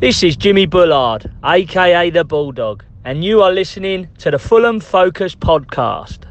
[0.00, 5.34] This is Jimmy Bullard, aka the Bulldog, and you are listening to the Fulham Focus
[5.34, 6.27] podcast.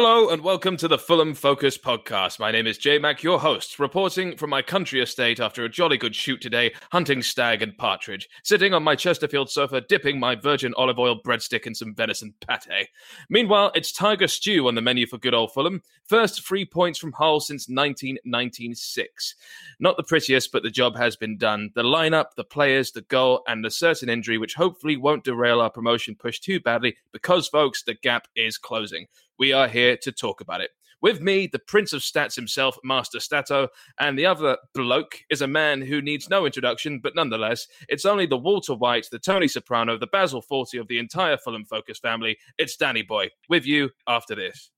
[0.00, 2.38] Hello and welcome to the Fulham Focus podcast.
[2.38, 5.96] My name is J Mac, your host, reporting from my country estate after a jolly
[5.96, 10.72] good shoot today, hunting stag and partridge, sitting on my Chesterfield sofa, dipping my virgin
[10.76, 12.86] olive oil breadstick in some venison pate.
[13.28, 15.82] Meanwhile, it's Tiger Stew on the menu for good old Fulham.
[16.04, 19.34] First three points from Hull since 1996.
[19.80, 21.72] Not the prettiest, but the job has been done.
[21.74, 25.70] The lineup, the players, the goal, and a certain injury, which hopefully won't derail our
[25.70, 29.08] promotion push too badly, because, folks, the gap is closing
[29.38, 30.70] we are here to talk about it.
[31.00, 33.68] With me, the Prince of Stats himself, Master Stato,
[34.00, 38.26] and the other bloke is a man who needs no introduction, but nonetheless, it's only
[38.26, 42.36] the Walter White, the Tony Soprano, the Basil Fawlty of the entire Fulham Focus family.
[42.58, 43.28] It's Danny Boy.
[43.48, 44.70] With you after this.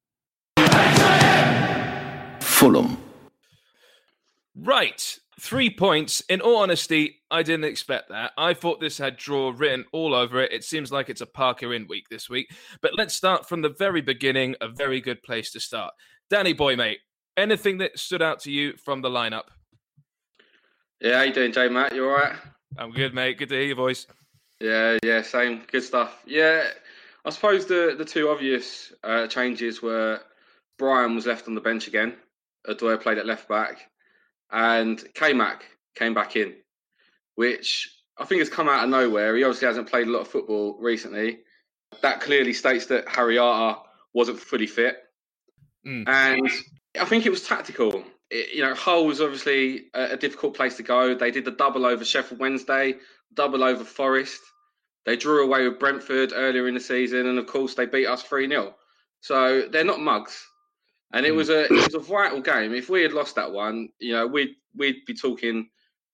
[2.40, 2.98] Fulham.
[4.54, 5.18] Right.
[5.40, 6.20] Three points.
[6.28, 8.32] In all honesty, I didn't expect that.
[8.36, 10.52] I thought this had draw written all over it.
[10.52, 12.52] It seems like it's a Parker in week this week.
[12.82, 14.54] But let's start from the very beginning.
[14.60, 15.94] A very good place to start.
[16.28, 16.98] Danny boy, mate.
[17.38, 19.44] Anything that stood out to you from the lineup?
[21.00, 21.94] Yeah, how you doing, Jay Matt?
[21.94, 22.36] You all right?
[22.76, 23.38] I'm good, mate.
[23.38, 24.06] Good to hear your voice.
[24.60, 25.62] Yeah, yeah, same.
[25.72, 26.22] Good stuff.
[26.26, 26.68] Yeah,
[27.24, 30.20] I suppose the the two obvious uh, changes were
[30.78, 32.16] Bryan was left on the bench again.
[32.68, 33.90] Odoi played at left back,
[34.52, 36.54] and K Mac came back in,
[37.34, 39.36] which I think has come out of nowhere.
[39.36, 41.40] He obviously hasn't played a lot of football recently.
[42.02, 43.80] That clearly states that Harry Arter
[44.12, 44.96] wasn't fully fit,
[45.86, 46.04] mm.
[46.06, 46.48] and
[46.98, 48.04] I think it was tactical.
[48.30, 51.14] It, you know, Hull was obviously a, a difficult place to go.
[51.14, 52.96] They did the double over Sheffield Wednesday,
[53.34, 54.40] double over Forest.
[55.04, 58.22] They drew away with Brentford earlier in the season, and of course they beat us
[58.22, 58.74] three 0
[59.20, 60.46] So they're not mugs
[61.12, 61.36] and it hmm.
[61.36, 62.74] was a it was a vital game.
[62.74, 65.68] If we had lost that one, you know, we'd we'd be talking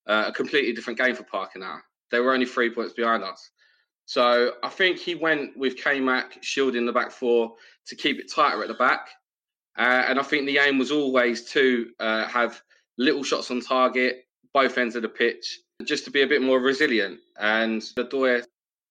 [0.06, 1.78] uh, a completely different game for Parker now.
[2.10, 3.50] They were only three points behind us.
[4.06, 7.54] So I think he went with K Mac shielding the back four
[7.86, 9.08] to keep it tighter at the back.
[9.76, 12.62] Uh, and I think the aim was always to uh, have
[12.96, 14.24] little shots on target,
[14.54, 17.18] both ends of the pitch, just to be a bit more resilient.
[17.38, 18.42] And the Doyer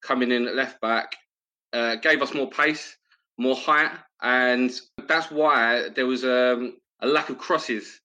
[0.03, 1.15] coming in at left back
[1.73, 2.97] uh, gave us more pace,
[3.37, 3.91] more height,
[4.21, 8.01] and that's why there was um, a lack of crosses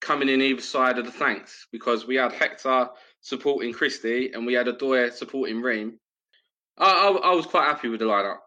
[0.00, 2.88] coming in either side of the flanks because we had Hector
[3.20, 5.98] supporting Christie and we had Odoi supporting Ream.
[6.76, 8.38] I, I, I, was quite happy with the lineup.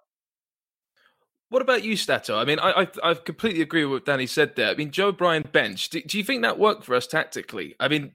[1.50, 2.38] What about you, Stato?
[2.38, 4.69] I mean, I, I, I completely agree with what Danny said there.
[4.69, 5.89] I mean, Joe Bryan bench.
[5.89, 7.75] Do, do you think that worked for us tactically?
[7.79, 8.12] I mean,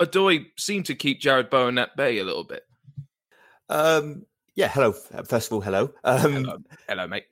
[0.00, 2.64] Odoi seemed to keep Jarrod Bowen at bay a little bit.
[3.68, 4.26] Um,
[4.56, 4.68] yeah.
[4.68, 4.92] Hello.
[4.92, 5.92] First of all, hello.
[6.02, 6.58] Um, hello.
[6.88, 7.24] hello, mate.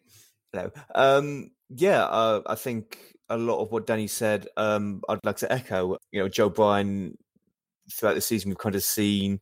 [0.53, 0.71] Hello.
[0.95, 2.99] Um, yeah, uh, I think
[3.29, 5.97] a lot of what Danny said, um, I'd like to echo.
[6.13, 7.17] You know, Joe Bryan
[7.93, 9.41] throughout the season, we've kind of seen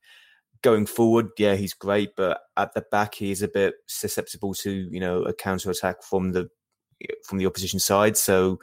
[0.62, 1.30] going forward.
[1.38, 5.32] Yeah, he's great, but at the back, he's a bit susceptible to you know a
[5.32, 6.48] counter attack from the
[7.24, 8.16] from the opposition side.
[8.16, 8.60] So,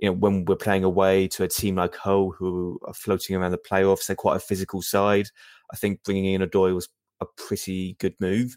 [0.00, 3.52] you know, when we're playing away to a team like Hull, who are floating around
[3.52, 5.28] the playoffs, they're quite a physical side.
[5.72, 6.88] I think bringing in Odoi was
[7.20, 8.56] a pretty good move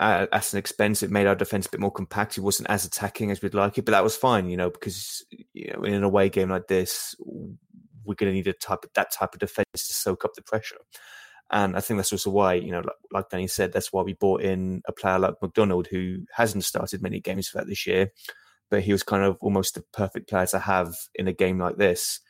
[0.00, 1.02] at, at an expense.
[1.02, 2.38] It made our defense a bit more compact.
[2.38, 5.24] It wasn't as attacking as we'd like it, but that was fine, you know, because
[5.52, 7.14] you know in an away game like this,
[8.04, 10.42] we're going to need a type of, that type of defense to soak up the
[10.42, 10.78] pressure.
[11.50, 14.12] And I think that's also why, you know, like, like Danny said, that's why we
[14.12, 18.12] brought in a player like McDonald, who hasn't started many games for that this year,
[18.70, 21.76] but he was kind of almost the perfect player to have in a game like
[21.76, 22.20] this.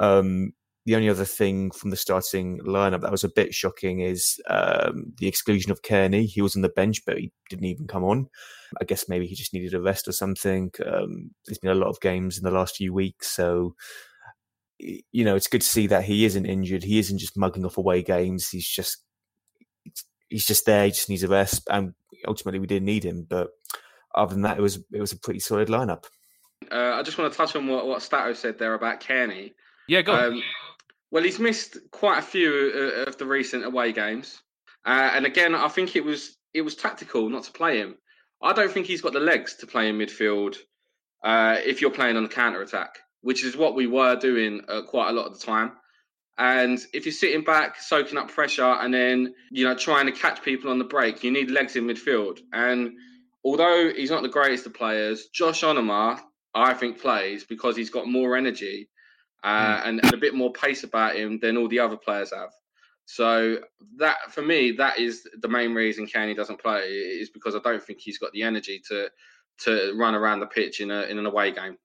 [0.00, 0.52] Um,
[0.84, 5.12] the only other thing from the starting lineup that was a bit shocking is um,
[5.18, 6.26] the exclusion of Cairney.
[6.26, 8.28] He was on the bench, but he didn't even come on.
[8.80, 10.72] I guess maybe he just needed a rest or something.
[10.84, 13.74] Um, there's been a lot of games in the last few weeks, so
[14.78, 16.82] you know it's good to see that he isn't injured.
[16.82, 18.48] He isn't just mugging off away games.
[18.48, 18.98] He's just
[20.28, 20.86] he's just there.
[20.86, 21.94] He just needs a rest, and
[22.26, 23.24] ultimately we didn't need him.
[23.28, 23.50] But
[24.16, 26.04] other than that, it was it was a pretty solid lineup.
[26.70, 29.52] Uh, I just want to touch on what what Stato said there about Cairney.
[29.88, 30.14] Yeah, go.
[30.14, 30.42] Um,
[31.12, 34.40] well, he's missed quite a few uh, of the recent away games,
[34.86, 37.96] uh, and again, I think it was it was tactical not to play him.
[38.42, 40.56] I don't think he's got the legs to play in midfield
[41.22, 44.82] uh, if you're playing on the counter attack, which is what we were doing uh,
[44.82, 45.72] quite a lot of the time.
[46.38, 50.42] And if you're sitting back, soaking up pressure, and then you know trying to catch
[50.42, 52.40] people on the break, you need legs in midfield.
[52.54, 52.92] And
[53.44, 56.20] although he's not the greatest of players, Josh Onomah,
[56.54, 58.88] I think, plays because he's got more energy
[59.44, 62.50] uh, and, and a bit more pace about him than all the other players have.
[63.04, 63.58] So
[63.98, 67.82] that for me, that is the main reason Cairney doesn't play is because I don't
[67.82, 69.08] think he's got the energy to
[69.64, 71.76] to run around the pitch in a in an away game.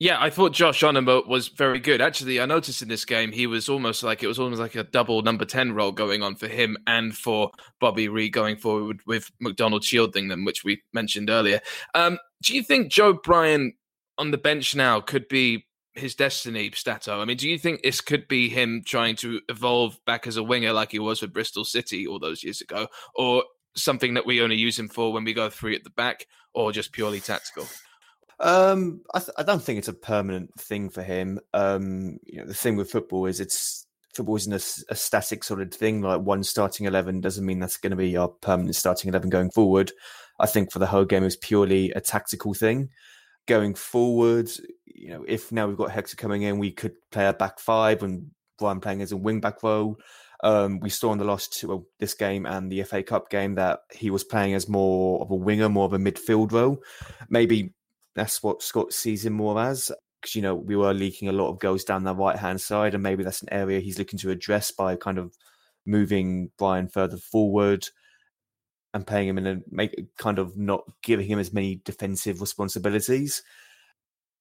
[0.00, 2.00] Yeah, I thought Josh Onomah was very good.
[2.00, 4.84] Actually, I noticed in this game he was almost like it was almost like a
[4.84, 7.50] double number ten role going on for him and for
[7.80, 11.60] Bobby Reid going forward with McDonald shielding them, which we mentioned earlier.
[11.94, 13.72] Um, do you think Joe Bryan
[14.18, 15.66] on the bench now could be
[15.98, 17.20] his destiny, Stato?
[17.20, 20.42] I mean, do you think this could be him trying to evolve back as a
[20.42, 24.42] winger like he was with Bristol City all those years ago, or something that we
[24.42, 27.66] only use him for when we go three at the back, or just purely tactical?
[28.40, 31.40] Um, I, th- I don't think it's a permanent thing for him.
[31.52, 35.60] Um, you know, the thing with football is it's football isn't a, a static sort
[35.60, 36.02] of thing.
[36.02, 39.50] Like one starting eleven doesn't mean that's going to be our permanent starting eleven going
[39.50, 39.92] forward.
[40.40, 42.90] I think for the whole game, it was purely a tactical thing.
[43.48, 44.48] Going forward,
[44.86, 48.02] you know, if now we've got Hector coming in, we could play a back five
[48.02, 49.96] and Bryan playing as a wing back role.
[50.44, 53.56] Um, we saw in the last two, well, this game and the FA Cup game
[53.56, 56.78] that he was playing as more of a winger, more of a midfield role.
[57.28, 57.72] Maybe
[58.14, 59.90] that's what Scott sees him more as.
[60.20, 62.94] Because you know we were leaking a lot of goals down the right hand side,
[62.94, 65.32] and maybe that's an area he's looking to address by kind of
[65.86, 67.86] moving Bryan further forward
[69.06, 73.42] and him in a make kind of not giving him as many defensive responsibilities.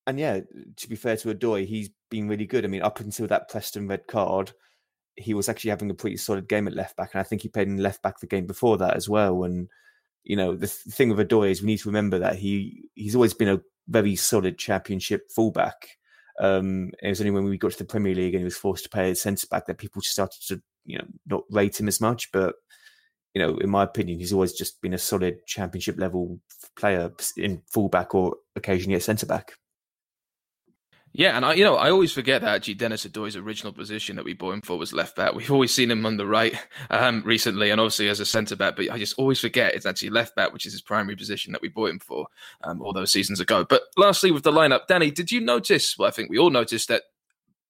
[0.05, 0.39] And yeah,
[0.77, 2.63] to be fair to Odoi, he's been really good.
[2.63, 4.53] I mean, up until that Preston red card,
[5.15, 7.49] he was actually having a pretty solid game at left back, and I think he
[7.49, 9.43] played in left back the game before that as well.
[9.43, 9.67] And
[10.23, 13.15] you know, the th- thing with Odoi is we need to remember that he he's
[13.15, 15.97] always been a very solid championship fullback.
[16.39, 18.83] Um, it was only when we got to the Premier League and he was forced
[18.83, 21.99] to play as centre back that people started to, you know, not rate him as
[21.99, 22.31] much.
[22.31, 22.55] But
[23.37, 26.39] you know, in my opinion, he's always just been a solid championship level
[26.75, 29.53] player in fullback or occasionally at centre back.
[31.13, 34.25] Yeah, and I, you know, I always forget that actually Dennis Odoi's original position that
[34.25, 35.35] we bought him for was left back.
[35.35, 36.55] We've always seen him on the right
[36.89, 38.75] um, recently, and obviously as a centre back.
[38.75, 41.61] But I just always forget it's actually left back, which is his primary position that
[41.61, 42.25] we bought him for
[42.63, 43.67] um, all those seasons ago.
[43.69, 45.95] But lastly, with the lineup, Danny, did you notice?
[45.95, 47.03] Well, I think we all noticed that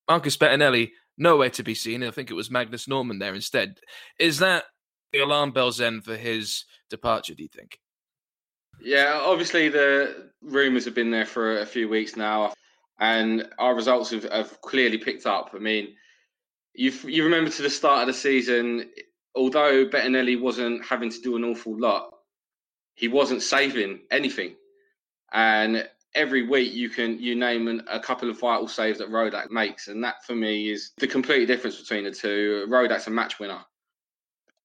[0.08, 2.06] Marcus Bettinelli nowhere to be seen.
[2.06, 3.80] I think it was Magnus Norman there instead.
[4.18, 4.64] Is that
[5.12, 7.34] the alarm bells then for his departure?
[7.34, 7.80] Do you think?
[8.80, 12.54] Yeah, obviously the rumours have been there for a few weeks now
[13.00, 15.52] and our results have, have clearly picked up.
[15.54, 15.96] I mean,
[16.74, 18.90] you you remember to the start of the season,
[19.36, 22.12] although Bettinelli wasn't having to do an awful lot,
[22.96, 24.56] he wasn't saving anything,
[25.32, 29.50] and every week you can you name an, a couple of vital saves that Rodak
[29.52, 32.66] makes, and that for me is the complete difference between the two.
[32.70, 33.64] Rodak's a match winner.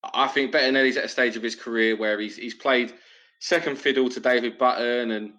[0.02, 2.92] I think Bettinelli's at a stage of his career where he's he's played
[3.40, 5.32] second fiddle to David Button and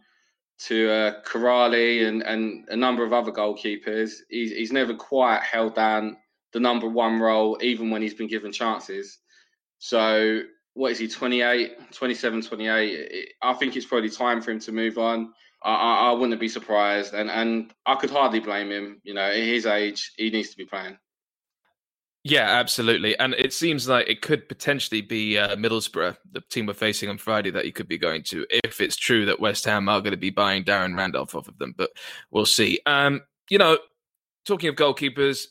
[0.60, 4.12] to uh, Kiraly and, and a number of other goalkeepers.
[4.30, 6.18] He's, he's never quite held down
[6.54, 9.19] the number one role, even when he's been given chances.
[9.80, 10.42] So,
[10.75, 13.33] what is he, 28, 27, 28?
[13.42, 15.33] I think it's probably time for him to move on.
[15.63, 17.13] I, I, I wouldn't be surprised.
[17.13, 19.01] And, and I could hardly blame him.
[19.04, 20.98] You know, at his age, he needs to be playing.
[22.25, 23.18] Yeah, absolutely.
[23.20, 27.18] And it seems like it could potentially be uh, Middlesbrough, the team we're facing on
[27.18, 30.12] Friday, that he could be going to, if it's true that West Ham are going
[30.12, 31.74] to be buying Darren Randolph off of them.
[31.77, 31.89] But
[32.32, 32.80] we'll see.
[32.86, 33.77] Um, you know,
[34.46, 35.48] talking of goalkeepers,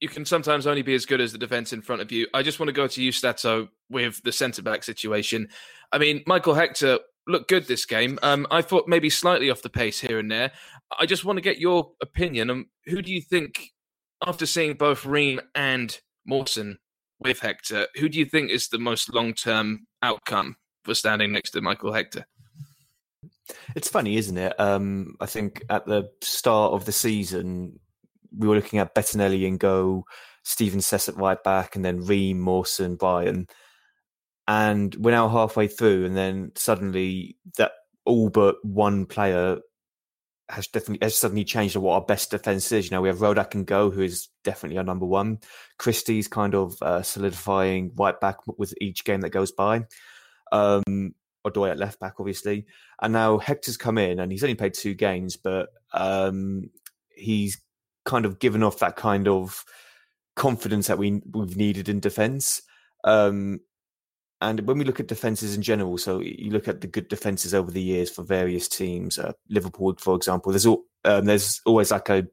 [0.00, 2.26] you can sometimes only be as good as the defense in front of you.
[2.34, 5.48] I just want to go to you, Stato, with the centre back situation.
[5.92, 8.18] I mean, Michael Hector looked good this game.
[8.24, 10.50] Um, I thought maybe slightly off the pace here and there.
[10.98, 12.50] I just want to get your opinion.
[12.50, 13.70] Um, who do you think
[14.26, 16.78] after seeing both Ream and Mawson
[17.20, 21.50] with Hector, who do you think is the most long term outcome for standing next
[21.50, 22.26] to Michael Hector?
[23.74, 24.58] It's funny, isn't it?
[24.58, 27.78] Um, I think at the start of the season,
[28.36, 30.04] we were looking at Bettinelli and go,
[30.44, 33.46] Steven Sess right back, and then Ream, Mawson, Bryan.
[34.48, 37.72] And we're now halfway through, and then suddenly that
[38.04, 39.58] all but one player
[40.48, 42.86] has definitely has suddenly changed what our best defense is.
[42.86, 45.38] You know, we have Rodak and Go, who is definitely our number one.
[45.78, 49.84] Christie's kind of uh, solidifying right back with each game that goes by.
[50.50, 51.14] Um,
[51.46, 52.66] Odoi at left back, obviously,
[53.00, 56.70] and now Hector's come in, and he's only played two games, but um,
[57.14, 57.60] he's
[58.04, 59.64] kind of given off that kind of
[60.36, 62.62] confidence that we we've needed in defence.
[63.04, 63.60] Um,
[64.42, 67.54] and when we look at defenses in general, so you look at the good defenses
[67.54, 71.92] over the years for various teams, uh, Liverpool, for example, there's all, um, there's always
[71.92, 72.26] like a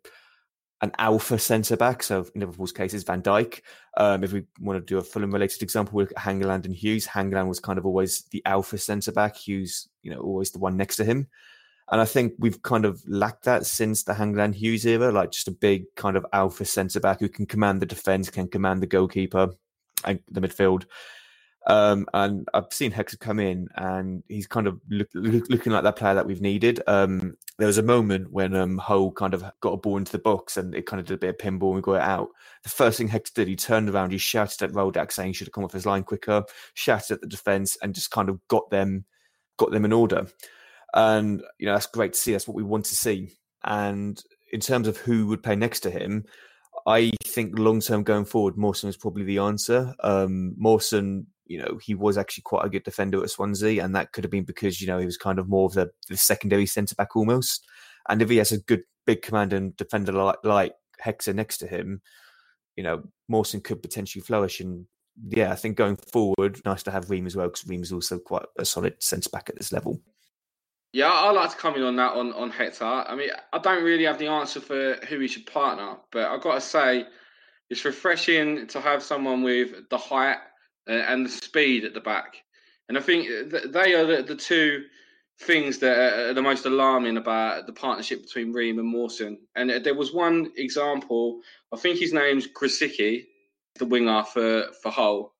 [0.81, 2.01] an alpha centre back.
[2.01, 3.61] So in Liverpool's case, is Van Dijk.
[3.97, 6.73] Um, if we want to do a Fulham related example, we look at Hangeland and
[6.73, 7.05] Hughes.
[7.05, 9.35] Hangeland was kind of always the alpha centre back.
[9.35, 11.27] Hughes, you know, always the one next to him.
[11.91, 15.47] And I think we've kind of lacked that since the Hangeland Hughes era, like just
[15.47, 18.87] a big kind of alpha centre back who can command the defence, can command the
[18.87, 19.49] goalkeeper
[20.05, 20.85] and the midfield.
[21.67, 25.83] Um, and I've seen Hector come in, and he's kind of look, look, looking like
[25.83, 26.81] that player that we've needed.
[26.87, 28.81] Um, there was a moment when um,
[29.15, 31.29] kind of got a ball into the box, and it kind of did a bit
[31.29, 32.29] of pinball, and we got it out.
[32.63, 35.47] The first thing Hector did, he turned around, he shouted at Rodak, saying he should
[35.47, 36.43] have come off his line quicker.
[36.73, 39.05] Shouted at the defence, and just kind of got them,
[39.57, 40.27] got them in order.
[40.93, 42.31] And you know that's great to see.
[42.31, 43.33] That's what we want to see.
[43.63, 46.25] And in terms of who would play next to him,
[46.87, 49.93] I think long term going forward, Mawson is probably the answer.
[49.99, 54.13] Um, Mawson you know, he was actually quite a good defender at Swansea, and that
[54.13, 56.67] could have been because, you know, he was kind of more of the, the secondary
[56.67, 57.67] centre back almost.
[58.07, 61.67] And if he has a good big commander and defender like, like Hector next to
[61.67, 62.01] him,
[62.77, 64.59] you know, Mawson could potentially flourish.
[64.59, 64.85] And
[65.27, 68.19] yeah, I think going forward, nice to have Ream as well, because Ream is also
[68.19, 69.99] quite a solid centre back at this level.
[70.93, 72.85] Yeah, I'd like to come in on that on, on Hector.
[72.85, 76.41] I mean, I don't really have the answer for who he should partner, but I've
[76.41, 77.05] got to say,
[77.71, 80.37] it's refreshing to have someone with the height
[80.88, 82.38] and the speed at the back.
[82.88, 84.86] And I think they are the, the two
[85.41, 89.38] things that are the most alarming about the partnership between Ream and Mawson.
[89.55, 91.39] And there was one example,
[91.74, 93.25] I think his name's Grosicki,
[93.77, 95.33] the winger for, for Hull.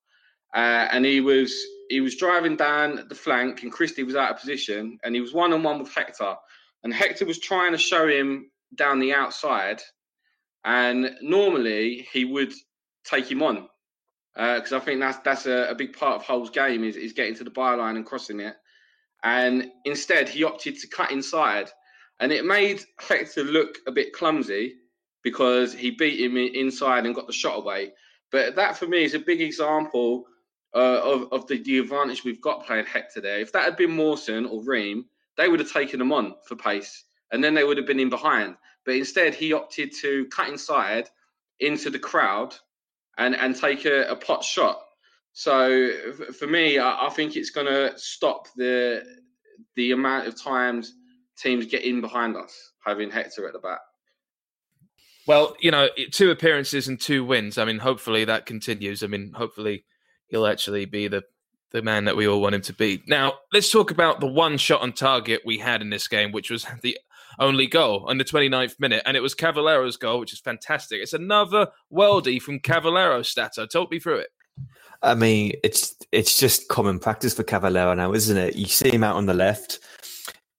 [0.54, 1.54] Uh, and he was
[1.90, 5.32] he was driving down the flank and Christie was out of position and he was
[5.32, 6.34] one on one with Hector.
[6.82, 9.82] And Hector was trying to show him down the outside.
[10.64, 12.52] And normally he would
[13.04, 13.68] take him on
[14.34, 17.12] because uh, I think that's that's a, a, big part of Hull's game is, is
[17.12, 18.54] getting to the byline and crossing it.
[19.22, 21.70] And instead, he opted to cut inside,
[22.20, 24.76] and it made Hector look a bit clumsy
[25.22, 27.92] because he beat him inside and got the shot away.
[28.30, 30.24] But that for me is a big example
[30.74, 33.40] uh, of of the, the advantage we've got playing Hector there.
[33.40, 35.06] If that had been Mawson or Ream,
[35.36, 38.10] they would have taken him on for pace, and then they would have been in
[38.10, 38.56] behind.
[38.86, 41.10] But instead, he opted to cut inside
[41.58, 42.54] into the crowd
[43.18, 44.80] and and take a, a pot shot.
[45.32, 45.90] So
[46.38, 49.04] for me, I, I think it's going to stop the
[49.76, 50.94] the amount of times
[51.38, 53.80] teams get in behind us having Hector at the back.
[55.26, 57.58] Well, you know, two appearances and two wins.
[57.58, 59.02] I mean, hopefully that continues.
[59.02, 59.84] I mean, hopefully
[60.28, 61.22] he'll actually be the
[61.72, 63.00] the man that we all want him to be.
[63.06, 66.50] Now, let's talk about the one shot on target we had in this game, which
[66.50, 66.98] was the
[67.38, 71.00] only goal on the 29th minute, and it was Cavaleiro's goal, which is fantastic.
[71.00, 73.66] It's another worldie from Cavaleiro, Stato.
[73.66, 74.28] Talk me through it.
[75.02, 78.56] I mean, it's it's just common practice for Cavaleiro now, isn't it?
[78.56, 79.80] You see him out on the left.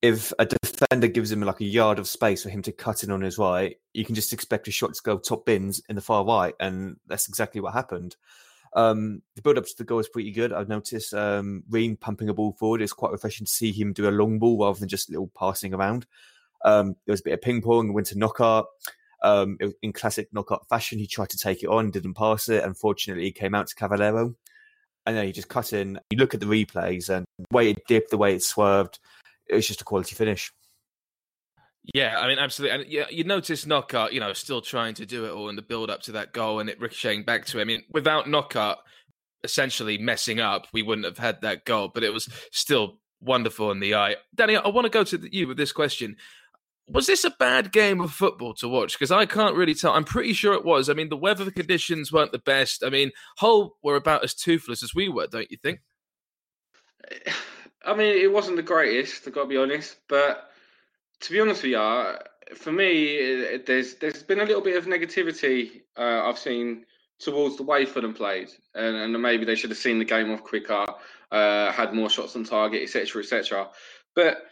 [0.01, 3.11] If a defender gives him like a yard of space for him to cut in
[3.11, 6.01] on his right, you can just expect a shot to go top bins in the
[6.01, 8.15] far right, and that's exactly what happened.
[8.73, 10.53] Um, the build up to the goal is pretty good.
[10.53, 12.81] I've noticed um, Ream pumping a ball forward.
[12.81, 15.73] It's quite refreshing to see him do a long ball rather than just little passing
[15.73, 16.05] around.
[16.65, 18.65] Um, there was a bit of ping pong, went to Knockaert.
[19.23, 22.63] Um, in classic Knockaert fashion, he tried to take it on, didn't pass it.
[22.63, 24.35] Unfortunately, he came out to Cavaleiro.
[25.05, 25.99] And then he just cut in.
[26.11, 28.99] You look at the replays and the way it dipped, the way it swerved,
[29.47, 30.51] it was just a quality finish.
[31.95, 32.79] Yeah, I mean, absolutely.
[32.79, 35.63] And yeah, you notice Knockaert, you know, still trying to do it all in the
[35.63, 37.61] build up to that goal and it ricocheting back to him.
[37.61, 38.77] I mean, without Knockaert
[39.43, 43.79] essentially messing up, we wouldn't have had that goal, but it was still wonderful in
[43.79, 44.17] the eye.
[44.35, 46.17] Danny, I want to go to you with this question
[46.91, 48.93] was this a bad game of football to watch?
[48.93, 49.93] Because I can't really tell.
[49.93, 50.89] I'm pretty sure it was.
[50.89, 52.83] I mean, the weather conditions weren't the best.
[52.83, 55.79] I mean, Hull were about as toothless as we were, don't you think?
[57.83, 59.97] I mean, it wasn't the greatest, I've got to be honest.
[60.07, 60.51] But
[61.21, 65.81] to be honest with you, for me, there's there's been a little bit of negativity
[65.97, 66.85] uh, I've seen
[67.19, 70.43] towards the way Fulham played, and, and maybe they should have seen the game off
[70.43, 70.85] quicker,
[71.31, 73.69] uh, had more shots on target, etc., etc.
[74.15, 74.43] But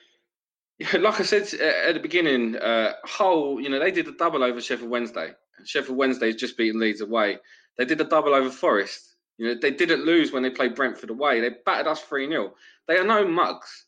[0.99, 4.43] like I said uh, at the beginning, uh, Hull, you know, they did a double
[4.43, 5.31] over Sheffield Wednesday.
[5.65, 7.37] Sheffield Wednesday's just beaten Leeds away.
[7.77, 9.15] They did a double over Forest.
[9.37, 11.39] You know, they didn't lose when they played Brentford away.
[11.39, 12.53] They battered us 3 0.
[12.87, 13.85] They are no mugs.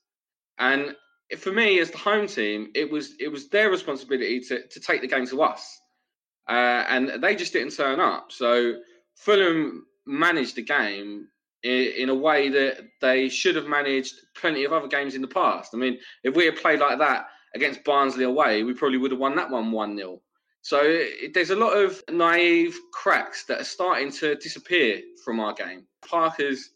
[0.60, 0.96] And
[1.38, 5.02] for me, as the home team, it was it was their responsibility to, to take
[5.02, 5.80] the game to us.
[6.48, 8.32] Uh, and they just didn't turn up.
[8.32, 8.76] So
[9.16, 11.28] Fulham managed the game
[11.64, 15.74] in, a way that they should have managed plenty of other games in the past.
[15.74, 19.20] I mean, if we had played like that against Barnsley away, we probably would have
[19.20, 20.22] won that one 1 0.
[20.64, 25.54] So it, there's a lot of naive cracks that are starting to disappear from our
[25.54, 25.86] game.
[26.08, 26.72] Parker's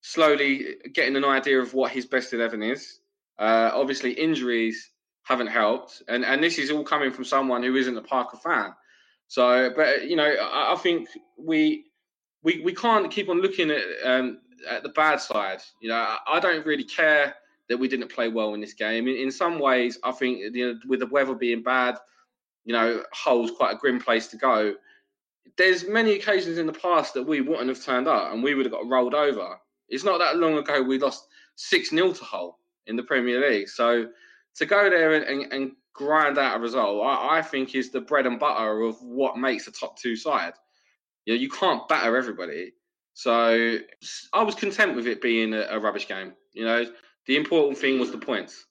[0.00, 3.00] slowly getting an idea of what his best 11 is.
[3.38, 4.90] Uh, obviously, injuries
[5.24, 6.02] haven't helped.
[6.08, 8.72] And, and this is all coming from someone who isn't a Parker fan.
[9.28, 11.86] So, but you know, I, I think we
[12.42, 14.38] we we can't keep on looking at um,
[14.68, 15.60] at the bad side.
[15.80, 17.34] You know, I, I, don't really care
[17.68, 19.08] that we didn't play well in this game.
[19.08, 21.98] In, in some ways, I think you know, with the weather being bad,
[22.64, 24.74] you know, Hull's quite a grim place to go.
[25.56, 28.66] There's many occasions in the past that we wouldn't have turned up and we would
[28.66, 29.56] have got rolled over.
[29.88, 33.68] It's not that long ago we lost six 0 to Hull in the Premier League.
[33.68, 34.08] So
[34.56, 38.00] to go there and, and, and grind out a result, I, I, think is the
[38.00, 40.52] bread and butter of what makes a top two side.
[41.26, 42.72] You know, you can't batter everybody.
[43.14, 43.78] So
[44.32, 46.32] I was content with it being a, a rubbish game.
[46.52, 46.86] You know,
[47.26, 48.66] the important thing was the points.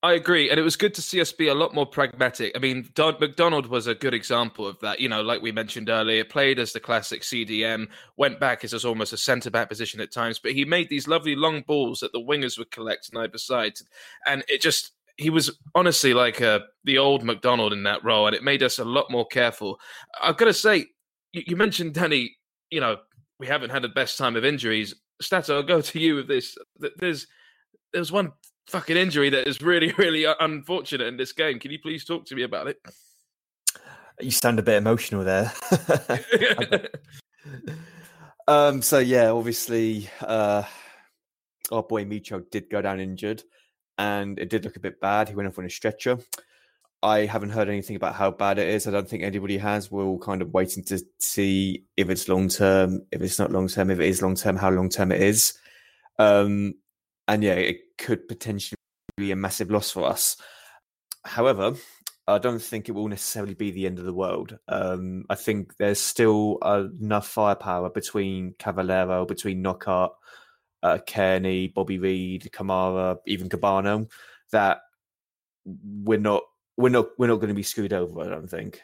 [0.00, 2.52] I agree, and it was good to see us be a lot more pragmatic.
[2.54, 5.00] I mean, Don McDonald was a good example of that.
[5.00, 9.12] You know, like we mentioned earlier, played as the classic CDM, went back as almost
[9.12, 12.20] a centre back position at times, but he made these lovely long balls that the
[12.20, 13.72] wingers would collect on either side,
[14.24, 18.34] and it just he was honestly like uh, the old McDonald in that role, and
[18.34, 19.78] it made us a lot more careful.
[20.22, 20.86] I've got to say,
[21.32, 22.36] you, you mentioned Danny.
[22.70, 22.98] You know,
[23.38, 24.94] we haven't had the best time of injuries.
[25.20, 26.56] Stato, I'll go to you with this.
[26.96, 27.26] There's
[27.92, 28.32] there's one
[28.68, 31.58] fucking injury that is really, really unfortunate in this game.
[31.58, 32.78] Can you please talk to me about it?
[34.20, 35.52] You sound a bit emotional there.
[38.48, 40.64] um, so yeah, obviously, uh,
[41.72, 43.42] our boy Micho did go down injured,
[43.98, 45.28] and it did look a bit bad.
[45.28, 46.18] He went off on a stretcher.
[47.02, 48.86] I haven't heard anything about how bad it is.
[48.86, 49.90] I don't think anybody has.
[49.90, 53.68] We're all kind of waiting to see if it's long term, if it's not long
[53.68, 55.56] term, if it is long term, how long term it is.
[56.18, 56.74] Um,
[57.28, 58.76] and yeah, it could potentially
[59.16, 60.36] be a massive loss for us.
[61.24, 61.74] However,
[62.26, 64.58] I don't think it will necessarily be the end of the world.
[64.66, 66.58] Um, I think there's still
[67.00, 70.12] enough firepower between Cavaleiro, between Knockaert,
[70.82, 74.10] uh, Cairney, Bobby Reid, Kamara, even Kebano,
[74.52, 74.80] that
[75.64, 76.42] we're not
[76.76, 78.20] we're not we're not going to be screwed over.
[78.20, 78.80] I don't think.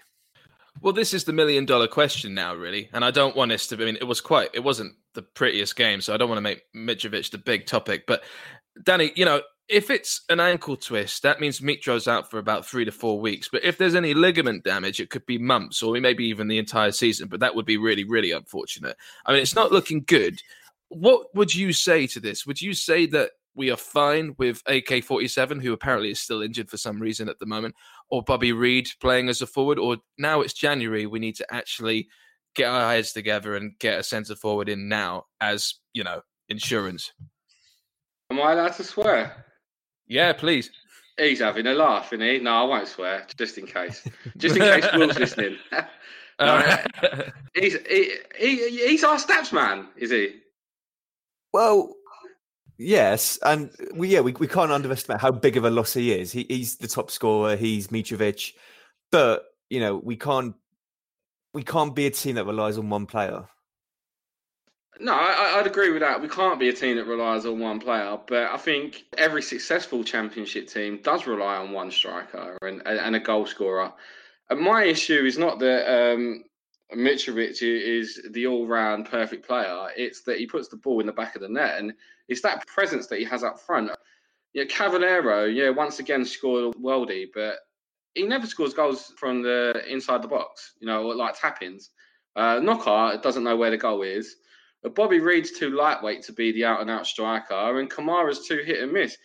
[0.80, 3.76] Well, this is the million dollar question now, really, and I don't want us to.
[3.76, 4.50] I mean, it was quite.
[4.52, 8.04] It wasn't the prettiest game, so I don't want to make Mitrovic the big topic.
[8.06, 8.24] But
[8.82, 12.84] Danny, you know, if it's an ankle twist, that means Mitro's out for about three
[12.84, 13.48] to four weeks.
[13.50, 16.92] But if there's any ligament damage, it could be months or maybe even the entire
[16.92, 17.28] season.
[17.28, 18.96] But that would be really, really unfortunate.
[19.24, 20.40] I mean, it's not looking good.
[20.88, 22.46] What would you say to this?
[22.46, 26.68] Would you say that we are fine with AK 47, who apparently is still injured
[26.68, 27.74] for some reason at the moment,
[28.10, 32.08] or Bobby Reid playing as a forward, or now it's January, we need to actually
[32.54, 37.12] get our heads together and get a centre forward in now as, you know, insurance.
[38.30, 39.44] Am I allowed to swear?
[40.06, 40.70] Yeah, please.
[41.18, 42.38] He's having a laugh, isn't he?
[42.38, 44.06] No, I won't swear, just in case.
[44.36, 45.56] Just in case Will's listening.
[46.40, 46.76] no,
[47.54, 50.40] he's he, he, he's our stats man, is he?
[51.54, 51.94] Well,
[52.78, 56.32] yes, and we yeah we, we can't underestimate how big of a loss he is.
[56.32, 57.54] He, he's the top scorer.
[57.54, 58.54] He's Mitrovic,
[59.12, 60.56] but you know we can't
[61.52, 63.44] we can't be a team that relies on one player.
[64.98, 66.20] No, I, would agree with that.
[66.20, 70.02] We can't be a team that relies on one player, but I think every successful
[70.02, 73.92] championship team does rely on one striker and, and a goal scorer.
[74.50, 76.44] And my issue is not that um,
[76.92, 81.34] Mitrovic is the all-round perfect player; it's that he puts the ball in the back
[81.34, 81.94] of the net, and
[82.28, 83.90] it's that presence that he has up front.
[84.52, 87.56] Yeah, Cavaleiro, yeah, once again scored a worldie, but
[88.14, 91.90] he never scores goals from the inside the box, you know, like tap-ins.
[92.36, 94.36] Uh, doesn't know where the goal is.
[94.94, 98.82] Bobby Reid's too lightweight to be the out and out striker, and Kamara's too hit
[98.82, 99.16] and miss.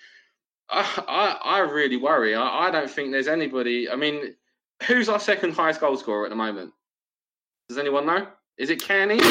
[0.70, 2.36] I, I, I really worry.
[2.36, 3.90] I, I don't think there's anybody.
[3.90, 4.36] I mean,
[4.88, 6.72] who's our second highest goal scorer at the moment?
[7.70, 8.28] Does anyone know?
[8.58, 9.22] Is it Cairney?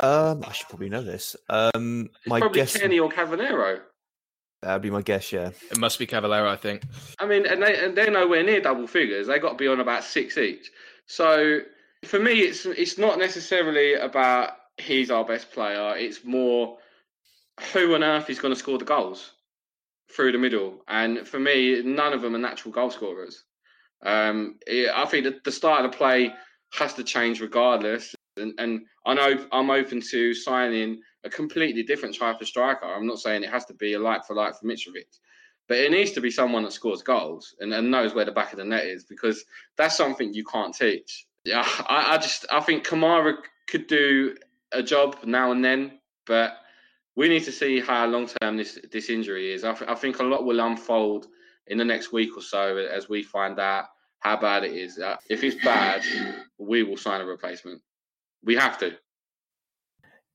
[0.00, 1.34] Um, I should probably know this.
[1.48, 3.80] Um, it's my probably guess Cairney or Cavaleiro.
[4.60, 5.32] That'd be my guess.
[5.32, 6.82] Yeah, it must be Cavaleiro, I think.
[7.18, 9.26] I mean, and they and they're nowhere near double figures.
[9.26, 10.70] They got to be on about six each.
[11.06, 11.60] So
[12.04, 15.96] for me, it's it's not necessarily about he's our best player.
[15.96, 16.78] It's more
[17.72, 19.32] who on earth is going to score the goals
[20.14, 20.82] through the middle.
[20.88, 23.44] And for me, none of them are natural goal scorers.
[24.04, 26.32] Um, I think that the start of the play
[26.74, 28.14] has to change regardless.
[28.36, 32.86] And, and I know I'm open to signing a completely different type of striker.
[32.86, 35.18] I'm not saying it has to be a like for like for Mitrovic,
[35.68, 38.52] but it needs to be someone that scores goals and, and knows where the back
[38.52, 39.44] of the net is because
[39.76, 41.26] that's something you can't teach.
[41.44, 43.36] Yeah, I, I just I think Kamara
[43.68, 44.34] could do
[44.72, 46.56] a job now and then, but
[47.16, 49.62] we need to see how long term this this injury is.
[49.64, 51.28] I, th- I, think a lot will unfold
[51.68, 53.86] in the next week or so as we find out
[54.24, 54.96] how bad it is.
[54.96, 56.02] That if it's bad,
[56.58, 57.80] we will sign a replacement.
[58.42, 58.96] We have to.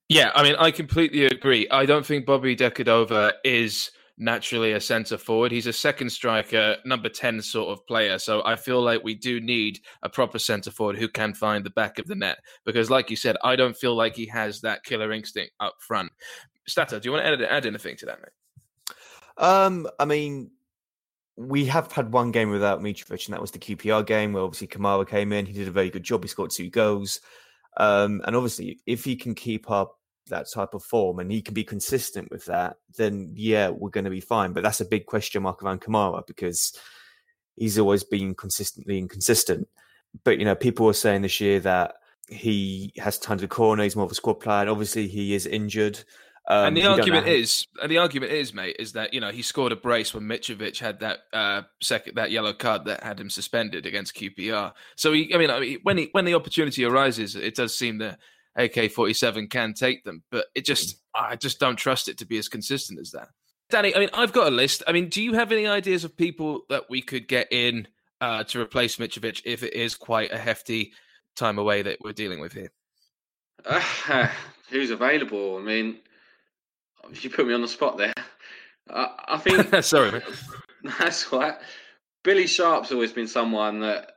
[0.08, 1.68] Yeah, I mean, I completely agree.
[1.70, 5.52] I don't think Bobby Decordova is naturally a centre forward.
[5.52, 8.18] He's a second striker, number 10 sort of player.
[8.18, 11.70] So I feel like we do need a proper centre forward who can find the
[11.70, 12.40] back of the net.
[12.66, 16.12] Because, like you said, I don't feel like he has that killer instinct up front.
[16.68, 18.96] Stato, do you want to add, add anything to that, mate?
[19.38, 20.52] Um, I mean,
[21.40, 24.68] we have had one game without Mitrovic, and that was the QPR game where obviously
[24.68, 25.46] Kamara came in.
[25.46, 26.22] He did a very good job.
[26.22, 27.22] He scored two goals.
[27.78, 29.98] Um, and obviously, if he can keep up
[30.28, 34.04] that type of form and he can be consistent with that, then yeah, we're going
[34.04, 34.52] to be fine.
[34.52, 36.78] But that's a big question mark around Kamara because
[37.56, 39.70] he's always been consistently inconsistent.
[40.26, 41.96] But you know, people were saying this year that
[42.28, 43.84] he has tons of corner.
[43.84, 44.62] He's more of a squad player.
[44.62, 46.04] And obviously, he is injured.
[46.52, 49.44] Um, and the argument is, and the argument is, mate, is that you know he
[49.44, 53.30] scored a brace when Mitrovic had that uh, second that yellow card that had him
[53.30, 54.74] suspended against QPR.
[54.96, 58.00] So he, I mean, I mean, when he, when the opportunity arises, it does seem
[58.00, 58.18] that
[58.56, 62.26] AK forty seven can take them, but it just I just don't trust it to
[62.26, 63.28] be as consistent as that.
[63.70, 64.82] Danny, I mean, I've got a list.
[64.88, 67.88] I mean, do you have any ideas of people that we could get in
[68.22, 70.94] uh, to replace Mitrovic if it is quite a hefty
[71.36, 72.72] time away that we're dealing with here?
[73.64, 74.30] Uh,
[74.70, 75.58] who's available?
[75.58, 76.00] I mean,
[77.22, 78.14] you put me on the spot there.
[78.90, 79.84] I, I think.
[79.84, 80.22] Sorry, man.
[81.00, 81.56] That's right.
[82.24, 84.12] Billy Sharp's always been someone that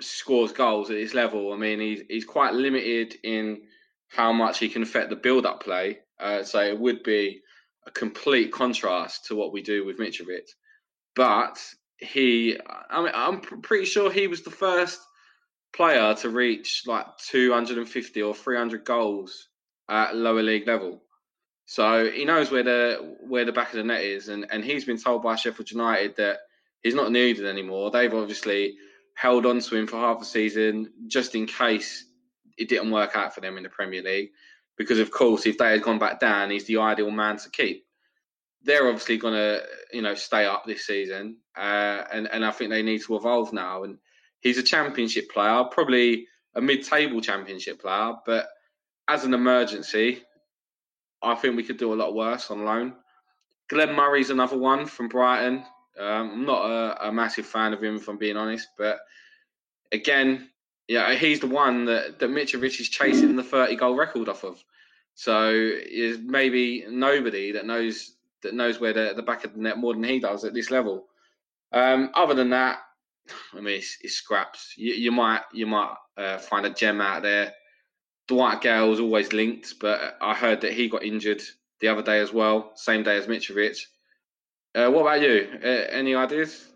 [0.00, 1.52] scores goals at his level.
[1.52, 3.62] I mean, he's he's quite limited in
[4.08, 5.98] how much he can affect the build-up play.
[6.18, 7.42] Uh, so it would be
[7.86, 10.48] a complete contrast to what we do with Mitrovic.
[11.14, 11.62] But
[11.98, 12.58] he,
[12.90, 15.00] I mean, I'm pretty sure he was the first
[15.72, 19.48] player to reach like 250 or 300 goals
[19.88, 21.02] at lower league level.
[21.66, 24.84] So he knows where the where the back of the net is, and, and he's
[24.84, 26.38] been told by Sheffield United that
[26.82, 27.90] he's not needed anymore.
[27.90, 28.76] They've obviously
[29.14, 32.04] held on to him for half a season just in case
[32.56, 34.30] it didn't work out for them in the Premier League.
[34.78, 37.84] Because of course, if they had gone back down, he's the ideal man to keep.
[38.62, 42.70] They're obviously going to, you know, stay up this season, uh, and and I think
[42.70, 43.82] they need to evolve now.
[43.82, 43.98] And
[44.40, 48.46] he's a Championship player, probably a mid-table Championship player, but
[49.08, 50.22] as an emergency,
[51.22, 52.94] I think we could do a lot worse on loan.
[53.68, 55.64] Glenn Murray's another one from Brighton.
[55.98, 58.98] Um, I'm not a, a, massive fan of him, if I'm being honest, but
[59.92, 60.50] again,
[60.88, 64.62] yeah, he's the one that, that Mitrovic is chasing the 30 goal record off of.
[65.14, 69.78] So is maybe nobody that knows that knows where the, the back of the net
[69.78, 71.06] more than he does at this level.
[71.72, 72.80] Um, other than that,
[73.54, 74.74] I mean, it's, it's scraps.
[74.76, 77.54] You, you, might you might uh, find a gem out there
[78.28, 81.42] Dwight Gayle's always linked, but I heard that he got injured
[81.80, 83.78] the other day as well, same day as Mitrovic.
[84.74, 85.48] Uh, what about you?
[85.62, 86.66] Uh, any ideas?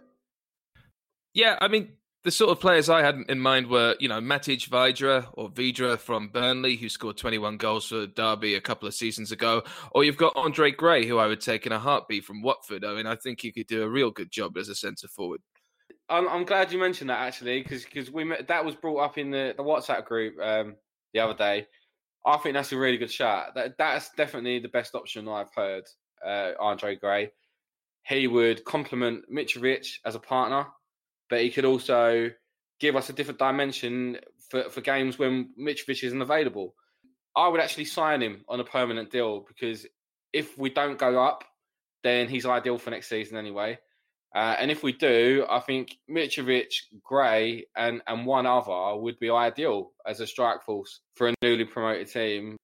[1.34, 4.68] Yeah, I mean, the sort of players I had in mind were, you know, Matej
[4.68, 9.32] Vydra or Vidra from Burnley, who scored 21 goals for Derby a couple of seasons
[9.32, 9.62] ago.
[9.92, 12.84] Or you've got Andre Gray, who I would take in a heartbeat from Watford.
[12.84, 15.40] I mean, I think he could do a real good job as a centre forward.
[16.10, 19.30] I'm, I'm glad you mentioned that actually, because because we that was brought up in
[19.30, 20.74] the, the WhatsApp group um,
[21.12, 21.66] the other day.
[22.24, 23.54] I think that's a really good shot.
[23.54, 25.84] That that's definitely the best option I've heard.
[26.24, 27.30] Uh, Andre Gray,
[28.06, 30.66] he would complement Mitrovic as a partner,
[31.30, 32.30] but he could also
[32.78, 34.18] give us a different dimension
[34.50, 36.74] for, for games when Mitrovic isn't available.
[37.36, 39.86] I would actually sign him on a permanent deal because
[40.32, 41.44] if we don't go up,
[42.02, 43.78] then he's ideal for next season anyway.
[44.34, 49.28] Uh, and if we do, I think Mitrovic, Gray, and, and one other would be
[49.28, 52.56] ideal as a strike force for a newly promoted team.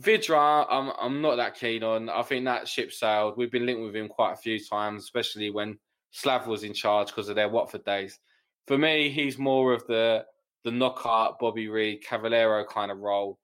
[0.00, 2.08] Vidra, I'm I'm not that keen on.
[2.08, 3.34] I think that ship sailed.
[3.36, 5.78] We've been linked with him quite a few times, especially when
[6.12, 8.18] Slav was in charge because of their Watford days.
[8.66, 10.24] For me, he's more of the
[10.64, 13.38] the Knockaert Bobby Reid Cavaleiro kind of role,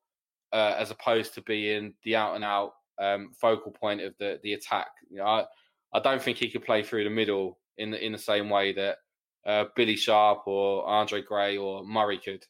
[0.52, 4.55] uh, as opposed to being the out and out um, focal point of the the
[4.55, 4.88] attack.
[5.11, 5.44] You know, I,
[5.92, 8.72] I don't think he could play through the middle in the in the same way
[8.72, 8.99] that
[9.46, 12.44] uh, Billy Sharp or Andre Gray or Murray could.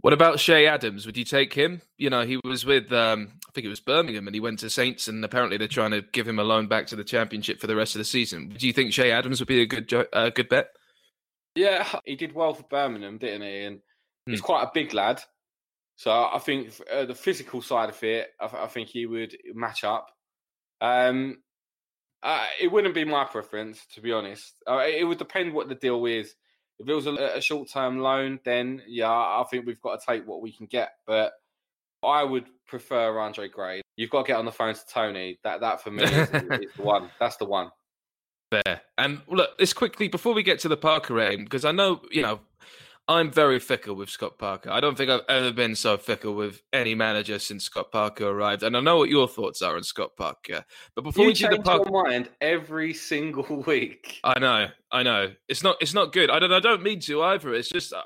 [0.00, 1.06] What about Che Adams?
[1.06, 1.80] Would you take him?
[1.96, 4.68] You know, he was with um, I think it was Birmingham, and he went to
[4.68, 7.66] Saints, and apparently they're trying to give him a loan back to the Championship for
[7.66, 8.50] the rest of the season.
[8.50, 10.68] Do you think Che Adams would be a good uh, good bet?
[11.54, 13.60] Yeah, he did well for Birmingham, didn't he?
[13.60, 13.80] And
[14.26, 14.32] hmm.
[14.32, 15.22] he's quite a big lad,
[15.96, 19.84] so I think uh, the physical side of it, I, I think he would match
[19.84, 20.10] up.
[20.80, 21.38] Um,
[22.24, 24.54] uh, it wouldn't be my preference, to be honest.
[24.66, 26.34] Uh, it would depend what the deal is.
[26.78, 30.06] If it was a, a short term loan, then yeah, I think we've got to
[30.06, 30.92] take what we can get.
[31.06, 31.34] But
[32.02, 33.82] I would prefer Andre Gray.
[33.96, 35.38] You've got to get on the phone to Tony.
[35.44, 37.10] That that for me is, is the one.
[37.20, 37.70] That's the one.
[38.50, 38.80] There.
[38.96, 42.22] And look, this quickly before we get to the Parker aim, because I know you
[42.22, 42.40] know
[43.06, 44.70] I'm very fickle with Scott Parker.
[44.70, 48.62] I don't think I've ever been so fickle with any manager since Scott Parker arrived.
[48.62, 50.64] And I know what your thoughts are on Scott Parker.
[50.94, 54.20] But before you we change do the Parker, your mind every single week.
[54.24, 55.32] I know, I know.
[55.48, 56.30] It's not, it's not good.
[56.30, 57.52] I don't, I don't mean to either.
[57.52, 58.02] It's just uh,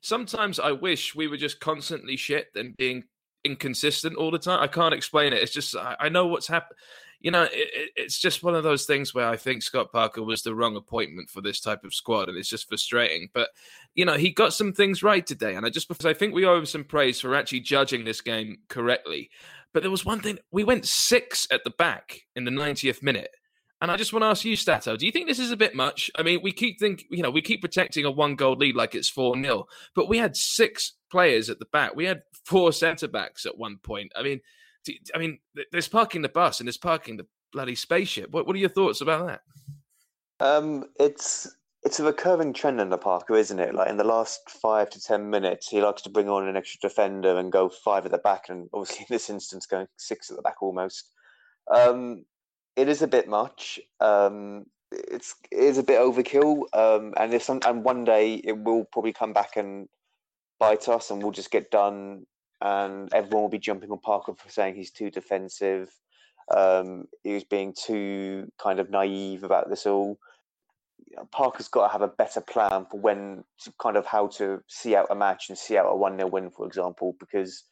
[0.00, 3.04] sometimes I wish we were just constantly shit and being
[3.42, 4.60] inconsistent all the time.
[4.60, 5.42] I can't explain it.
[5.42, 6.76] It's just I, I know what's happened
[7.20, 10.42] you know, it, it's just one of those things where I think Scott Parker was
[10.42, 13.28] the wrong appointment for this type of squad, and it's just frustrating.
[13.34, 13.50] But
[13.94, 16.46] you know, he got some things right today, and I just because I think we
[16.46, 19.30] owe him some praise for actually judging this game correctly.
[19.72, 23.30] But there was one thing: we went six at the back in the 90th minute.
[23.82, 25.74] And I just want to ask you, Stato, do you think this is a bit
[25.74, 26.10] much?
[26.14, 28.94] I mean, we keep think, you know, we keep protecting a one goal lead like
[28.94, 31.96] it's 4 0, but we had six players at the back.
[31.96, 34.12] We had four centre backs at one point.
[34.14, 34.40] I mean,
[35.14, 35.38] I mean,
[35.72, 38.30] there's parking the bus and there's parking the bloody spaceship.
[38.30, 39.40] What What are your thoughts about that?
[40.40, 43.74] Um, it's it's a recurring trend the Parker, isn't it?
[43.74, 46.88] Like in the last five to ten minutes, he likes to bring on an extra
[46.88, 50.36] defender and go five at the back, and obviously in this instance, going six at
[50.36, 51.10] the back almost.
[51.74, 52.24] Um,
[52.76, 53.78] it is a bit much.
[54.00, 58.58] Um, it's it is a bit overkill, um, and if some and one day it
[58.58, 59.88] will probably come back and
[60.58, 62.26] bite us, and we'll just get done
[62.60, 65.88] and everyone will be jumping on Parker for saying he's too defensive.
[66.54, 70.18] Um, he was being too kind of naive about this all.
[71.32, 74.94] Parker's got to have a better plan for when, to kind of how to see
[74.94, 77.64] out a match and see out a 1 0 win, for example, because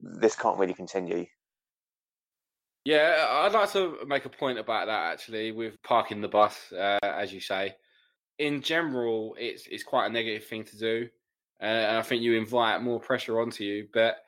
[0.00, 1.26] this can't really continue.
[2.84, 6.98] Yeah, I'd like to make a point about that actually with parking the bus, uh,
[7.02, 7.74] as you say.
[8.38, 11.08] In general, it's it's quite a negative thing to do,
[11.60, 13.88] uh, and I think you invite more pressure onto you.
[13.92, 14.18] But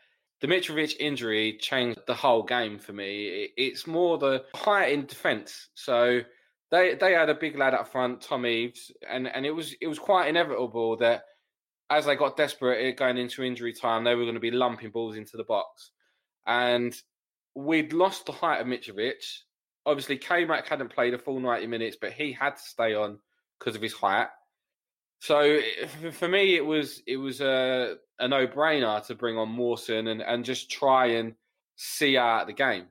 [0.41, 3.49] the Mitrovic injury changed the whole game for me.
[3.57, 5.69] It's more the height in defence.
[5.75, 6.23] So
[6.71, 9.87] they they had a big lad up front, Tom Eaves, and, and it was it
[9.87, 11.23] was quite inevitable that
[11.91, 15.17] as they got desperate going into injury time, they were going to be lumping balls
[15.17, 15.91] into the box.
[16.47, 16.95] And
[17.55, 19.25] we'd lost the height of Mitrovic.
[19.87, 23.19] Obviously, K-Mac hadn't played a full 90 minutes, but he had to stay on
[23.59, 24.29] because of his height.
[25.21, 25.61] So
[26.13, 30.21] for me, it was it was a a no brainer to bring on Mawson and
[30.21, 31.35] and just try and
[31.77, 32.87] see out the game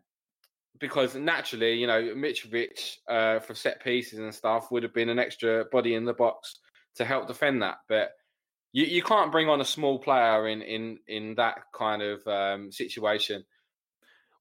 [0.80, 5.20] because naturally, you know, Mitrovic uh, for set pieces and stuff would have been an
[5.20, 6.60] extra body in the box
[6.96, 8.12] to help defend that, but.
[8.74, 12.70] You, you can't bring on a small player in, in, in that kind of um,
[12.70, 13.44] situation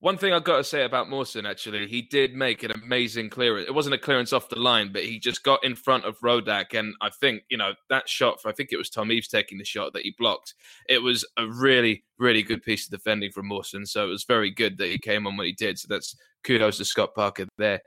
[0.07, 3.67] one thing I've got to say about Mawson, actually, he did make an amazing clearance.
[3.67, 6.79] It wasn't a clearance off the line, but he just got in front of Rodak.
[6.79, 9.59] And I think, you know, that shot, for, I think it was Tom Eaves taking
[9.59, 10.55] the shot that he blocked.
[10.89, 13.85] It was a really, really good piece of defending from Mawson.
[13.85, 15.77] So it was very good that he came on when he did.
[15.77, 16.15] So that's
[16.45, 17.81] kudos to Scott Parker there.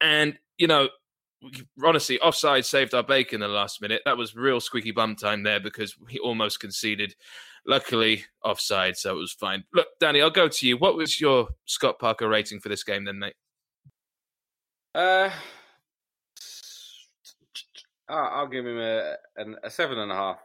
[0.00, 0.88] And, you know,
[1.84, 4.02] honestly, offside saved our bacon in the last minute.
[4.04, 7.14] That was real squeaky bum time there because he almost conceded.
[7.66, 9.64] Luckily, offside, so it was fine.
[9.74, 10.78] Look, Danny, I'll go to you.
[10.78, 13.34] What was your Scott Parker rating for this game then, mate?
[14.94, 15.30] Uh,
[18.08, 19.16] I'll give him a,
[19.62, 20.38] a seven and a half.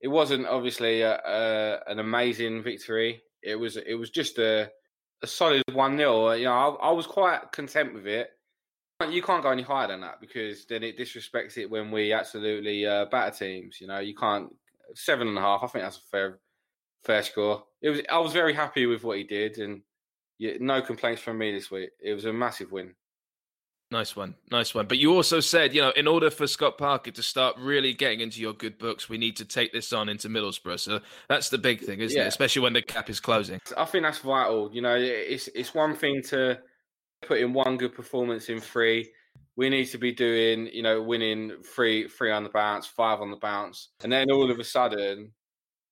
[0.00, 3.22] It wasn't obviously a, a, an amazing victory.
[3.42, 4.70] It was it was just a,
[5.22, 8.30] a solid one 0 You know, I, I was quite content with it
[9.04, 12.86] you can't go any higher than that because then it disrespects it when we absolutely
[12.86, 13.80] uh, batter teams.
[13.80, 14.48] You know, you can't
[14.94, 15.62] seven and a half.
[15.62, 16.38] I think that's a fair
[17.04, 17.64] fair score.
[17.82, 18.00] It was.
[18.10, 19.82] I was very happy with what he did, and
[20.38, 21.90] yeah, no complaints from me this week.
[22.00, 22.94] It was a massive win.
[23.90, 24.86] Nice one, nice one.
[24.86, 28.20] But you also said, you know, in order for Scott Parker to start really getting
[28.20, 30.80] into your good books, we need to take this on into Middlesbrough.
[30.80, 32.24] So that's the big thing, isn't yeah.
[32.24, 32.28] it?
[32.28, 33.60] Especially when the cap is closing.
[33.76, 34.70] I think that's vital.
[34.72, 36.58] You know, it's it's one thing to
[37.26, 39.10] put in one good performance in three.
[39.56, 43.30] We need to be doing, you know, winning three, three on the bounce, five on
[43.30, 45.32] the bounce, and then all of a sudden,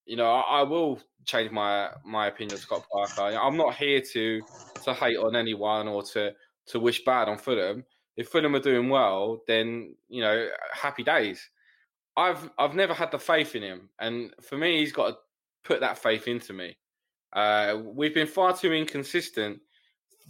[0.05, 3.37] you know, I, I will change my my opinion of Scott Parker.
[3.37, 4.41] I'm not here to
[4.85, 6.33] to hate on anyone or to
[6.67, 7.85] to wish bad on Fulham.
[8.17, 11.49] If Fulham are doing well, then you know, happy days.
[12.17, 15.17] I've I've never had the faith in him, and for me, he's got to
[15.65, 16.77] put that faith into me.
[17.33, 19.61] Uh, we've been far too inconsistent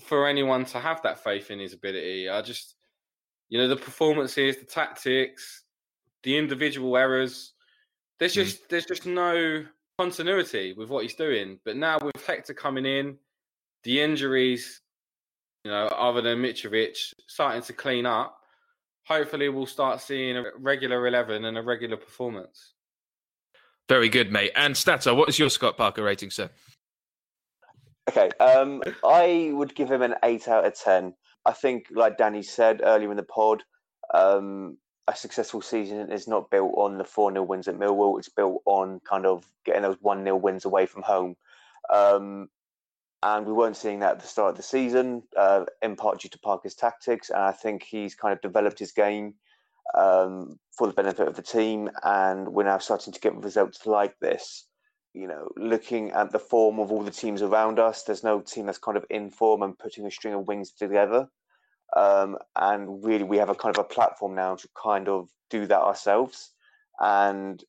[0.01, 2.29] for anyone to have that faith in his ability.
[2.29, 2.75] I just,
[3.49, 5.65] you know, the performances, the tactics,
[6.23, 7.53] the individual errors.
[8.19, 8.41] There's hmm.
[8.41, 8.69] just mm.
[8.69, 9.65] there's just no
[9.99, 11.59] continuity with what he's doing.
[11.65, 13.19] But now with Hector coming in,
[13.85, 14.81] the injuries,
[15.65, 18.39] you know, other than Mitrovic starting to clean up,
[19.07, 22.75] hopefully we'll start seeing a regular eleven and a regular performance.
[23.89, 24.53] Very good, mate.
[24.57, 26.49] And Stato, what is your Scott Parker rating, sir?
[28.09, 31.15] Okay, um, I would give him an eight out of ten.
[31.45, 33.63] I think, like Danny said earlier in the pod,
[34.15, 34.77] um,
[35.09, 38.19] a successful season is not built on the 4 0 wins at Millwall.
[38.19, 41.37] It's built on kind of getting those 1 0 wins away from home.
[41.93, 42.49] Um,
[43.23, 46.29] and we weren't seeing that at the start of the season, uh, in part due
[46.29, 47.31] to Parker's tactics.
[47.31, 49.35] And I think he's kind of developed his game
[49.97, 51.89] um, for the benefit of the team.
[52.03, 54.67] And we're now starting to get results like this.
[55.15, 58.67] You know, looking at the form of all the teams around us, there's no team
[58.67, 61.29] that's kind of in form and putting a string of wings together.
[61.95, 65.67] Um, and really, we have a kind of a platform now to kind of do
[65.67, 66.53] that ourselves.
[66.99, 67.63] And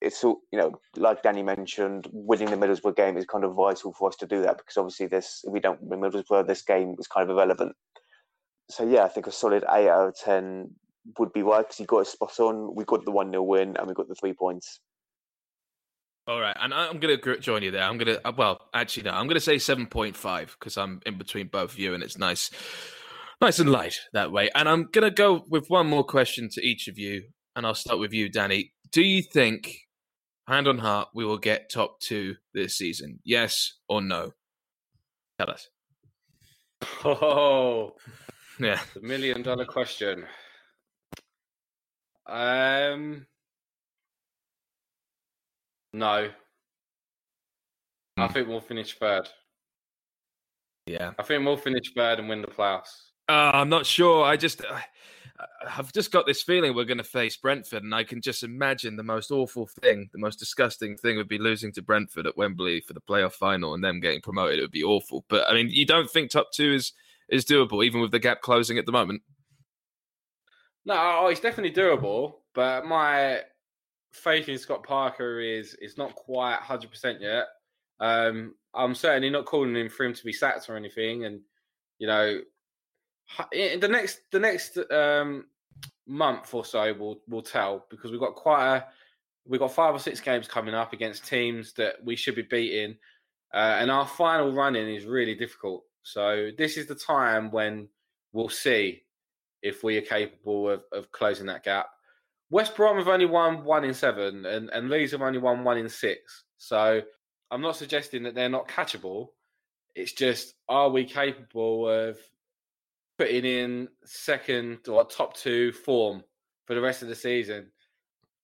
[0.00, 3.92] it's all you know, like Danny mentioned, winning the Middlesbrough game is kind of vital
[3.92, 6.94] for us to do that because obviously this, if we don't win Middlesbrough, this game
[6.98, 7.74] is kind of irrelevant.
[8.70, 10.70] So yeah, I think a solid eight out of ten
[11.18, 12.74] would be right because he got a spot on.
[12.74, 14.80] We got the one 0 win and we got the three points.
[16.26, 17.82] All right, and I'm going to join you there.
[17.82, 21.48] I'm going to, well, actually, no, I'm going to say 7.5 because I'm in between
[21.48, 22.50] both of you, and it's nice,
[23.42, 24.48] nice and light that way.
[24.54, 27.24] And I'm going to go with one more question to each of you,
[27.56, 28.72] and I'll start with you, Danny.
[28.90, 29.76] Do you think,
[30.48, 33.20] hand on heart, we will get top two this season?
[33.24, 34.30] Yes or no?
[35.38, 35.68] Tell us.
[37.04, 37.92] Oh,
[38.58, 38.80] Yeah.
[38.94, 40.24] the million dollar question.
[42.26, 43.26] Um,
[45.94, 46.30] no.
[48.16, 48.32] I Hmm.
[48.32, 49.28] think we'll finish third.
[50.86, 51.12] Yeah.
[51.18, 53.10] I think we'll finish third and win the playoffs.
[53.28, 54.24] Uh, I'm not sure.
[54.24, 54.80] I just, uh,
[55.66, 58.96] I've just got this feeling we're going to face Brentford, and I can just imagine
[58.96, 62.80] the most awful thing, the most disgusting thing would be losing to Brentford at Wembley
[62.82, 64.58] for the playoff final and them getting promoted.
[64.58, 65.24] It would be awful.
[65.28, 66.92] But I mean, you don't think top two is
[67.30, 69.22] is doable, even with the gap closing at the moment?
[70.84, 73.40] No, oh, it's definitely doable, but my
[74.14, 77.46] faith in Scott Parker is is not quite hundred percent yet.
[78.00, 81.40] Um, I'm certainly not calling him for him to be sacked or anything, and
[81.98, 82.40] you know,
[83.52, 85.46] in the next the next um,
[86.06, 88.84] month or so will will tell because we've got quite a
[89.46, 92.96] we've got five or six games coming up against teams that we should be beating,
[93.52, 95.84] uh, and our final running is really difficult.
[96.02, 97.88] So this is the time when
[98.32, 99.02] we'll see
[99.62, 101.86] if we are capable of, of closing that gap.
[102.50, 105.78] West Brom have only won one in seven, and, and Leeds have only won one
[105.78, 106.44] in six.
[106.58, 107.00] So
[107.50, 109.28] I'm not suggesting that they're not catchable.
[109.94, 112.18] It's just, are we capable of
[113.18, 116.22] putting in second or top two form
[116.66, 117.70] for the rest of the season?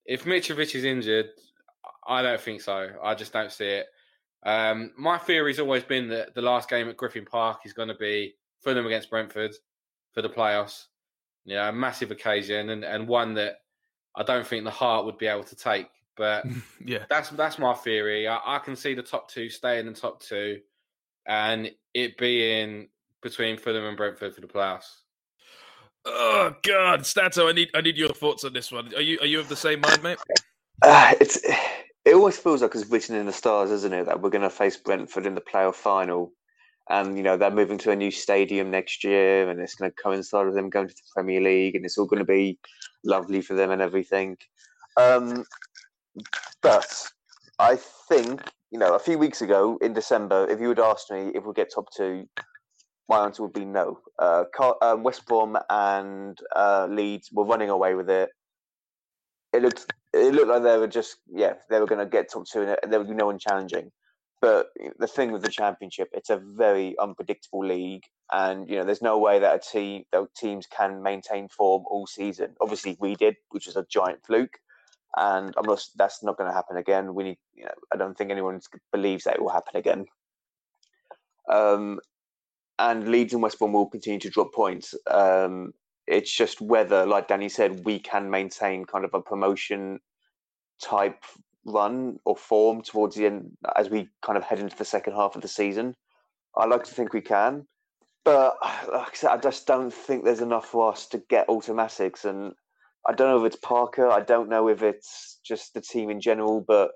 [0.07, 1.31] If Mitrovic is injured,
[2.07, 2.91] I don't think so.
[3.03, 3.87] I just don't see it.
[4.45, 7.95] Um, my theory's always been that the last game at Griffin Park is going to
[7.95, 9.53] be Fulham against Brentford
[10.13, 10.87] for the playoffs.
[11.45, 13.57] You know, a massive occasion and, and one that
[14.17, 15.89] I don't think the heart would be able to take.
[16.17, 16.45] But
[16.85, 17.05] yeah.
[17.09, 18.29] that's that's my theory.
[18.29, 20.61] I, I can see the top two staying in the top two,
[21.27, 22.89] and it being
[23.23, 25.01] between Fulham and Brentford for the playoffs.
[26.05, 28.95] Oh God, Stato, I need I need your thoughts on this one.
[28.95, 30.19] Are you are you of the same mind, mate?
[30.83, 31.39] Uh, it's
[32.05, 34.07] it always feels like it's written in the stars, isn't it?
[34.07, 36.33] That we're going to face Brentford in the playoff final,
[36.91, 40.03] and you know they're moving to a new stadium next year, and it's going to
[40.03, 42.59] coincide with them going to the Premier League, and it's all going to be
[43.05, 44.37] lovely for them and everything.
[44.97, 45.45] Um,
[46.61, 47.09] but
[47.59, 47.77] I
[48.09, 51.45] think you know a few weeks ago in December, if you had asked me if
[51.45, 52.29] we get top two,
[53.09, 54.01] my answer would be no.
[54.19, 58.31] Uh, Car- um, West Brom and uh, Leeds were running away with it.
[59.53, 62.47] It looked it looked like they were just yeah they were going to get top
[62.47, 63.93] two and there would be no one challenging.
[64.41, 69.03] But the thing with the championship, it's a very unpredictable league, and you know there's
[69.03, 72.55] no way that a team teams can maintain form all season.
[72.61, 74.59] Obviously, we did, which was a giant fluke,
[75.17, 75.85] and I'm not.
[75.97, 77.15] That's not going to happen again.
[77.15, 77.39] We need.
[77.55, 78.61] You know, I don't think anyone
[78.93, 80.07] believes that it will happen again.
[81.51, 82.01] Um,
[82.79, 84.95] and Leeds and West Brom will continue to drop points.
[85.07, 85.73] Um,
[86.07, 90.01] it's just whether, like Danny said, we can maintain kind of a promotion
[90.83, 91.23] type
[91.71, 95.37] run or form towards the end as we kind of head into the second half
[95.37, 95.97] of the season.
[96.57, 97.67] I like to think we can,
[98.25, 98.57] but
[98.93, 102.25] like I said, I just don't think there's enough for us to get automatics.
[102.25, 102.53] And
[103.09, 104.09] I don't know if it's Parker.
[104.09, 106.91] I don't know if it's just the team in general, but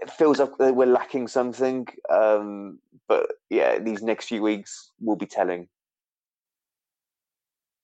[0.00, 1.86] it feels like we're lacking something.
[2.10, 2.78] Um,
[3.08, 5.68] but yeah, these next few weeks will be telling.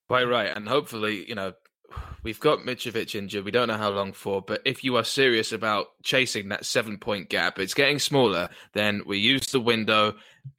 [0.08, 1.52] Quite right, and hopefully, you know,
[2.22, 3.44] we've got Mitrovic injured.
[3.44, 7.28] We don't know how long for, but if you are serious about chasing that seven-point
[7.28, 8.48] gap, it's getting smaller.
[8.72, 10.14] Then we use the window.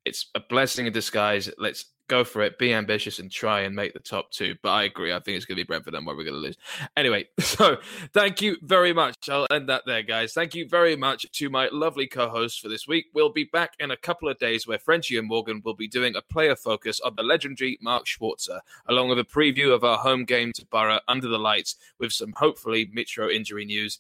[0.06, 1.50] It's a blessing in disguise.
[1.58, 4.56] Let's go for it, be ambitious, and try and make the top two.
[4.62, 5.14] But I agree.
[5.14, 6.58] I think it's going to be Brentford and where we're going to lose.
[6.98, 7.78] Anyway, so
[8.14, 9.30] thank you very much.
[9.30, 10.34] I'll end that there, guys.
[10.34, 13.06] Thank you very much to my lovely co hosts for this week.
[13.14, 16.16] We'll be back in a couple of days where Frenchie and Morgan will be doing
[16.16, 20.26] a player focus on the legendary Mark Schwarzer, along with a preview of our home
[20.26, 24.00] game to Borough under the lights with some hopefully Mitro injury news.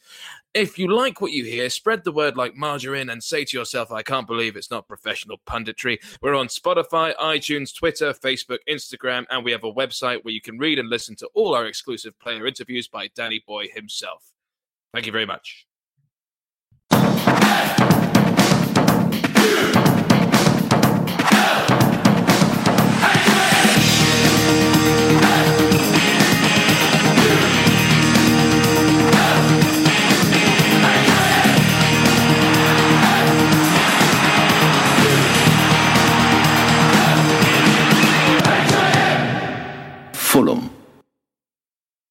[0.55, 3.91] If you like what you hear, spread the word like margarine and say to yourself,
[3.91, 5.99] I can't believe it's not professional punditry.
[6.24, 10.58] We're on Spotify, iTunes, Twitter, Facebook, Instagram, and we have a website where you can
[10.58, 14.32] read and listen to all our exclusive player interviews by Danny Boy himself.
[14.93, 15.66] Thank you very much.